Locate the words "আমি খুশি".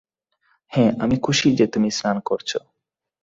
0.99-1.47